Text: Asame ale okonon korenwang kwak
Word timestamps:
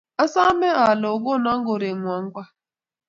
Asame 0.23 0.69
ale 0.87 1.07
okonon 1.15 1.59
korenwang 1.67 2.25
kwak 2.33 2.49